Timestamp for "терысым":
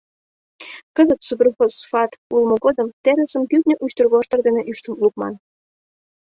3.03-3.43